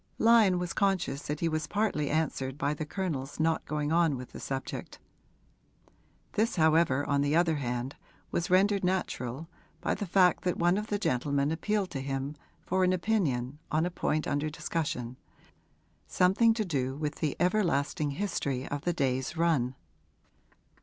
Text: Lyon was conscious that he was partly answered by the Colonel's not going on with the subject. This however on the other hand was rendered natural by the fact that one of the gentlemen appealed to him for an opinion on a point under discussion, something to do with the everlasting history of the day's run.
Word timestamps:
Lyon 0.17 0.57
was 0.57 0.73
conscious 0.73 1.21
that 1.27 1.41
he 1.41 1.47
was 1.47 1.67
partly 1.67 2.09
answered 2.09 2.57
by 2.57 2.73
the 2.73 2.87
Colonel's 2.87 3.39
not 3.39 3.63
going 3.65 3.91
on 3.91 4.17
with 4.17 4.31
the 4.31 4.39
subject. 4.39 4.97
This 6.33 6.55
however 6.55 7.05
on 7.05 7.21
the 7.21 7.35
other 7.35 7.57
hand 7.57 7.95
was 8.31 8.49
rendered 8.49 8.83
natural 8.83 9.47
by 9.79 9.93
the 9.93 10.07
fact 10.07 10.43
that 10.43 10.57
one 10.57 10.79
of 10.79 10.87
the 10.87 10.97
gentlemen 10.97 11.51
appealed 11.51 11.91
to 11.91 12.01
him 12.01 12.35
for 12.63 12.83
an 12.83 12.93
opinion 12.93 13.59
on 13.71 13.85
a 13.85 13.91
point 13.91 14.25
under 14.27 14.49
discussion, 14.49 15.17
something 16.07 16.55
to 16.55 16.65
do 16.65 16.95
with 16.95 17.17
the 17.17 17.35
everlasting 17.39 18.09
history 18.09 18.67
of 18.69 18.81
the 18.81 18.93
day's 18.93 19.37
run. 19.37 19.75